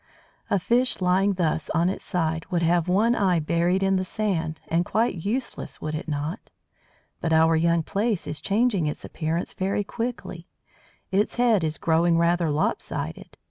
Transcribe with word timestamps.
A 0.49 0.57
fish 0.57 0.99
lying 0.99 1.33
thus 1.33 1.69
on 1.75 1.87
its 1.87 2.03
side 2.03 2.47
would 2.47 2.63
have 2.63 2.87
one 2.87 3.13
eye 3.13 3.37
buried 3.39 3.83
in 3.83 3.97
the 3.97 4.03
sand, 4.03 4.59
and 4.67 4.83
quite 4.83 5.23
useless, 5.25 5.79
would 5.79 5.93
it 5.93 6.07
not? 6.07 6.49
But 7.19 7.31
our 7.31 7.55
young 7.55 7.83
Plaice 7.83 8.25
is 8.25 8.41
changing 8.41 8.87
its 8.87 9.05
appearance 9.05 9.53
very 9.53 9.83
quickly. 9.83 10.47
Its 11.11 11.35
head 11.35 11.63
is 11.63 11.77
growing 11.77 12.17
rather 12.17 12.49
"lopsided." 12.49 13.37